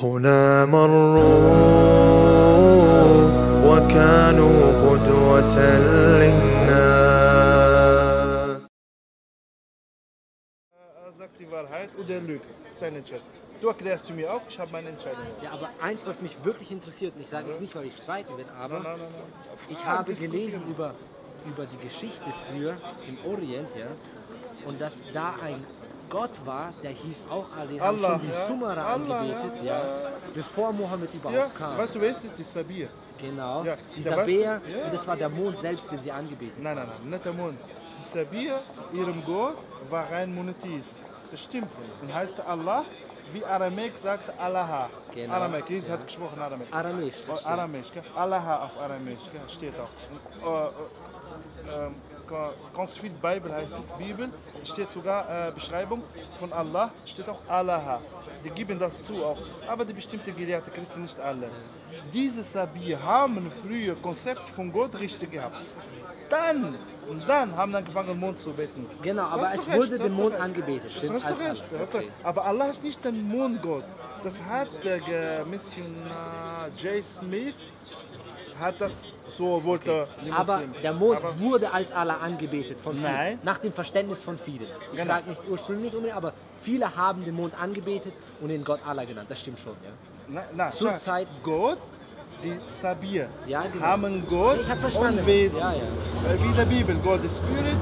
[0.00, 1.42] هنا مروا
[3.66, 5.56] وكانوا قدوة
[6.18, 6.62] للناس
[11.06, 12.44] Er sagt die Wahrheit oder er lügt.
[12.64, 13.26] Das ist deine Entscheidung.
[13.60, 15.20] Du erklärst du mir auch, ich habe meine Entscheidung.
[15.42, 18.36] Ja, aber eins, was mich wirklich interessiert, und ich sage es nicht, weil ich streiten
[18.36, 19.58] will, aber Nein, nein, nein, nein.
[19.68, 20.32] ich Ah, habe diskutieren.
[20.32, 20.94] gelesen über,
[21.46, 22.74] über die Geschichte früher
[23.06, 23.86] im Orient, ja,
[24.66, 25.64] und dass da ein
[26.09, 28.47] Gott war, der hieß auch den haben Allah, schon die ja.
[28.47, 29.83] Sumera Allah, angebetet, ja, ja,
[30.33, 31.77] bevor Mohammed überhaupt Ja, kam.
[31.77, 32.21] weißt du, wer ist?
[32.37, 32.89] Die Sabir.
[33.19, 34.55] Genau, Ja, weißt du- ja.
[34.85, 37.57] und das war der Mond selbst, den sie angebetet Nein, nein, nein, nicht der Mond.
[37.99, 38.61] Die Sabir,
[38.93, 39.57] ihrem Gott,
[39.89, 40.95] war rein Monotheist.
[41.31, 41.69] Das stimmt.
[42.01, 42.85] Und heißt Allah,
[43.33, 44.89] wie Aramäisch sagt Allah.
[45.13, 45.93] Genau, Aramäisch, Jesus ja.
[45.95, 46.71] hat gesprochen Aramäisch.
[46.71, 47.47] Aramäisch, das Oh.
[47.49, 47.87] Aramäisch?
[48.15, 49.89] Allah auf Aramäisch, steht auch.
[50.45, 50.67] Äh,
[51.71, 51.95] äh, ähm,
[52.75, 54.29] ganz viel Bibel heißt es, Bibel,
[54.63, 56.03] steht sogar äh, Beschreibung
[56.39, 58.01] von Allah, steht auch Allah.
[58.43, 59.37] Die geben das zu auch,
[59.67, 61.49] aber die bestimmten gelehrten Christen nicht alle.
[62.13, 65.57] Diese Sabir haben früher Konzept von Gott richtig gehabt.
[66.29, 66.77] Dann,
[67.09, 68.85] und dann haben sie angefangen, den Mond zu beten.
[69.01, 71.65] Genau, aber es recht, wurde du Mond angebetet, Das stimmt, hast du recht.
[71.79, 72.11] Hast recht.
[72.23, 73.85] Aber Allah ist nicht der Mondgott.
[74.23, 77.55] Das hat der Missionar Jay Smith
[78.59, 78.91] hat das
[79.37, 80.07] so wollte.
[80.25, 83.03] die Aber der Mond Aber wurde als Allah angebetet von vielen.
[83.13, 83.39] Nein.
[83.43, 84.67] Nach dem Verständnis von vielen.
[84.93, 85.13] Ich Genau.
[85.13, 89.27] sage nicht ursprünglich unbedingt, aber viele haben den Mond angebetet und den Gott Allah genannt.
[89.29, 89.89] Das stimmt schon, ja.
[90.29, 91.77] na, na, Zur schau, Zeit- Gott,
[92.43, 93.85] die Sabir Ja, genau.
[93.85, 95.19] haben Gott Ich hab verstanden.
[95.19, 95.59] und Wesen.
[95.59, 95.79] Ja, ja.
[95.79, 97.75] Äh, Wie der Bibel, Gott ist Spirit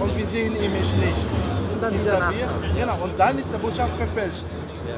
[0.00, 0.94] und wir sehen ihn nicht.
[1.72, 4.44] Und dann Die Sabir, genau, und dann ist die Botschaft verfälscht.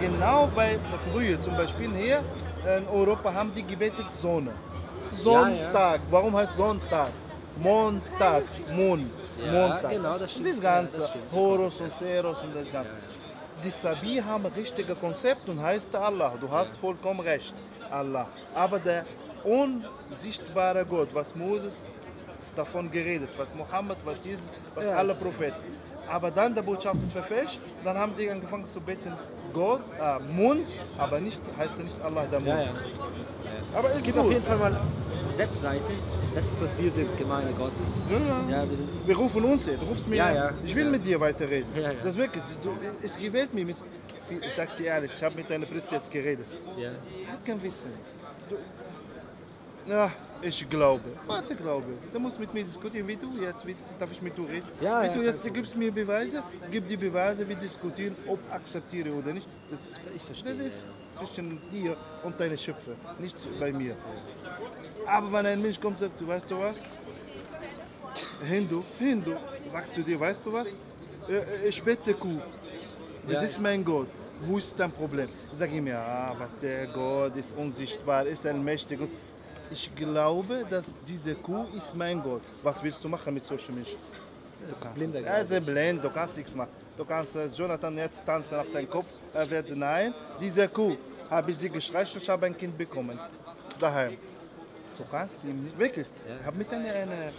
[0.01, 0.79] Genau, weil
[1.13, 2.25] früher zum Beispiel hier
[2.79, 4.51] in Europa haben die gebetet Sonne.
[5.13, 7.11] Sonntag, warum heißt Sonntag?
[7.57, 9.11] Montag, Mond,
[9.45, 9.91] Ja, Montag.
[9.91, 10.49] genau, das stimmt.
[10.49, 11.25] Das Ja, Ganze, das stimmt.
[11.33, 12.91] Horus und Seros und das Ganze.
[13.63, 16.33] Die Sabir haben ein richtiges Konzept und heißt Allah.
[16.41, 17.55] Du hast vollkommen recht,
[17.91, 18.27] Allah.
[18.55, 19.05] Aber der
[19.45, 21.85] unsichtbare Gott, was Moses
[22.57, 24.43] davon geredet, was Mohammed, was Jesus,
[24.75, 25.57] was Ja, alle das Propheten.
[26.09, 29.13] Aber dann der Botschaft ist verfälscht, dann haben die angefangen zu beten,
[29.55, 30.67] Gott, äh, Mund,
[30.99, 32.49] aber nicht, heißt er nicht Allah, der Mund.
[32.59, 32.71] Ja, ja.
[33.79, 34.27] Aber Es gibt gut.
[34.27, 34.77] auf jeden Fall mal
[35.39, 35.93] Webseite.
[36.35, 37.89] Das ist, was wir sind, Gemeinde Gottes.
[38.11, 38.51] Ja, ja.
[38.51, 40.51] Ja, wir sind Wir rufen uns du rufst mir Ja, ja.
[40.65, 41.69] Ich will mit dir weiterreden.
[41.75, 41.93] Ja, ja.
[42.03, 42.71] Das wirklich, du,
[43.03, 43.65] es gefällt mir.
[43.65, 43.77] Mit,
[44.31, 46.47] ich sag's dir ehrlich, ich habe mit deiner Priester jetzt geredet.
[46.77, 46.91] ja.
[47.31, 47.91] Hat kein Wissen.
[48.49, 48.57] Du,
[49.91, 51.03] ja, ich glaube.
[51.27, 51.87] Was ich glaube?
[52.13, 53.67] Du musst mit mir diskutieren, wie du jetzt.
[53.67, 54.67] Wie, darf ich mit dir reden?
[54.81, 58.39] Ja, wie ja, du jetzt, du gibst mir Beweise, gib die Beweise, wir diskutieren, ob
[58.53, 59.49] akzeptiere oder nicht.
[59.71, 60.85] Das, Ich verstehe, Das ist
[61.27, 63.97] zwischen dir und deine Schöpfer, nicht bei mir.
[65.07, 66.79] Aber wenn ein Mensch kommt und sagt, du weißt du was?
[68.45, 69.33] Hindu, Hindu,
[69.71, 70.69] sagt zu dir, weißt du was?
[71.29, 72.41] Äh, Ich bete Kuh.
[73.29, 74.09] Das ist mein Gott.
[74.41, 75.29] Wo ist dein Problem?
[75.53, 79.01] Sag ihm ja, was der Gott ist unsichtbar, ist allmächtig.
[79.01, 79.11] Und
[79.71, 82.43] Ich glaube, dass diese Kuh ist mein Gott.
[82.63, 83.99] Was willst du machen mit solchen Menschen?
[84.95, 86.71] Blinder er ist blind, du kannst nichts machen.
[86.97, 89.09] Du kannst äh, Jonathan jetzt tanzen auf deinen Kopf.
[89.35, 90.97] Er wird nein, diese Kuh
[91.31, 93.19] habe ich sie gestreichelt, ich habe ein Kind bekommen.
[93.79, 94.19] Daheim.
[94.97, 96.07] Du kannst ihm nicht, wirklich.
[96.41, 97.33] Ich habe mit einer, einer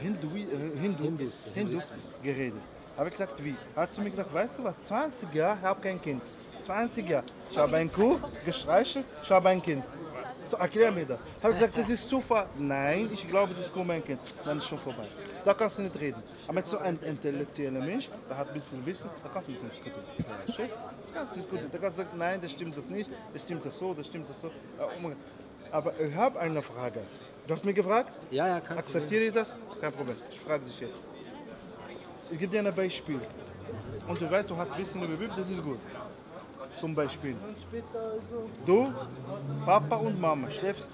[0.00, 2.60] Hindu, äh, Hindu, Hindus, Hindus geredet.
[2.96, 3.56] Habe ich gesagt, wie?
[3.74, 6.22] Hat zu mir gesagt, weißt du was, 20 Jahre, ich habe kein Kind.
[6.66, 7.24] 20 Jahre.
[7.50, 9.82] Ich habe ein Kuh gestreichelt, ich habe ein Kind.
[10.50, 11.18] So, erklär mir das.
[11.42, 12.46] Habe ich gesagt, das ist Zufall.
[12.58, 14.20] Nein, ich glaube, das ist mein Kind.
[14.44, 15.06] Dann ist schon vorbei.
[15.44, 16.20] Da kannst du nicht reden.
[16.46, 19.62] Aber mit so einem intellektuellen Mensch, der hat ein bisschen Wissen, da kannst du mit
[19.62, 20.02] ihm diskutieren.
[20.46, 20.52] Du?
[21.02, 21.70] Das kannst du diskutieren.
[21.70, 24.28] Da kannst du sagen, nein, das stimmt das nicht, das stimmt das so, das stimmt
[24.28, 24.50] das so.
[25.70, 27.00] Aber ich habe eine Frage.
[27.46, 28.12] Du hast mich gefragt?
[28.32, 29.56] Ja, ja, kein Akzeptiere ich das?
[29.80, 30.16] Kein Problem.
[30.32, 31.00] Ich frage dich jetzt.
[32.28, 33.20] Ich gebe dir ein Beispiel.
[34.08, 35.78] Und du weißt, du hast Wissen über Bibel, das ist gut.
[36.78, 37.36] Zum Beispiel.
[38.66, 38.92] Du,
[39.64, 40.88] Papa und Mama schläfst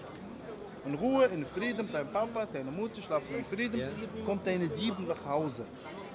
[0.86, 1.88] in Ruhe, in Frieden.
[1.92, 3.80] Dein Papa, deine Mutter schlafen in Frieden.
[3.80, 3.88] Ja.
[4.24, 5.64] Kommt deine Dieb nach Hause.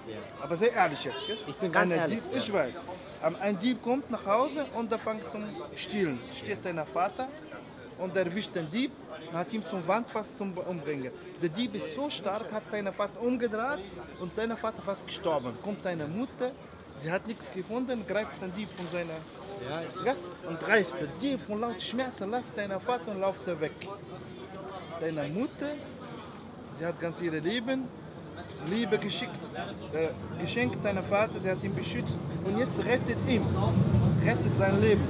[0.08, 0.18] Ja.
[0.42, 1.28] Aber sehr ehrlich jetzt.
[1.28, 1.38] Gell?
[1.48, 2.74] Ich bin ganz Eine ehrlich, Dieb, ich weiß.
[3.22, 5.44] Aber Ein Dieb kommt nach Hause und der fängt zum
[5.76, 6.20] Stehlen.
[6.36, 7.28] Steht dein Vater
[8.00, 8.92] und er erwischt den Dieb
[9.28, 11.12] und hat ihm zum Wand fast zum Umbringen.
[11.42, 13.80] Der Dieb ist so stark, hat deinen Vater umgedreht
[14.20, 15.54] und dein Vater fast gestorben.
[15.64, 16.52] Kommt deine Mutter,
[17.00, 19.20] sie hat nichts gefunden, greift den Dieb von seiner
[20.06, 20.16] Ja,
[20.50, 23.74] und reißt Dieb von laut Schmerzen, lasst deinen Vater und lauft er weg.
[25.00, 25.76] Deine Mutter,
[26.78, 27.88] sie hat ganz ihr Leben
[28.70, 29.40] Liebe geschickt,
[29.94, 30.10] äh,
[30.42, 33.44] geschenkt deinem Vater, sie hat ihn beschützt und jetzt rettet ihn,
[34.24, 35.04] rettet sein Leben.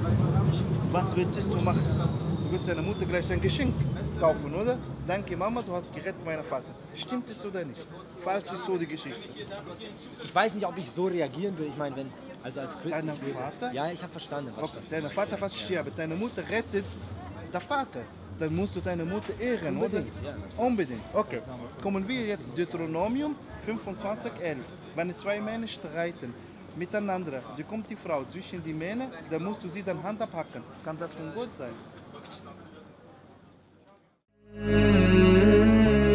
[0.90, 2.31] Was würdest du machen?
[2.52, 3.72] Du wirst deiner Mutter gleich ein Geschenk
[4.20, 4.76] kaufen, oder?
[5.08, 6.66] Danke Mama, du hast gerettet meinen Vater.
[6.94, 7.80] Stimmt es oder nicht?
[8.22, 9.18] Falls ist so die Geschichte.
[10.22, 11.68] ich weiß nicht, ob ich so reagieren will.
[11.68, 12.10] Ich meine, wenn
[12.42, 12.94] Also als Christ.
[13.00, 13.72] Lebe- Vater?
[13.72, 14.52] Ja, ich habe verstanden.
[14.54, 16.84] Was Okay, was dein Vater fast stirbt, deine Mutter rettet
[17.50, 18.00] der Vater.
[18.38, 20.28] Dann musst du deine Mutter ehren, Unbedingt, oder?
[20.28, 20.62] ja.
[20.62, 21.00] Unbedingt.
[21.14, 21.40] Okay.
[21.82, 23.34] Kommen wir jetzt Deuteronomium
[23.64, 24.58] 25, 11.
[24.94, 26.34] Wenn zwei Männer streiten
[26.76, 30.62] miteinander, da kommt die Frau zwischen die Männer, dann musst du sie dann Hand abhacken.
[30.84, 31.72] Kann das von Gott sein?
[34.54, 36.12] Mm-hmm.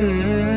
[0.00, 0.49] mmm.